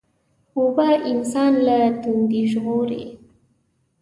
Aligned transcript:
اوبه 0.57 0.89
انسان 1.11 1.53
له 1.65 1.77
تندې 2.01 2.41
ژغوري. 2.51 3.03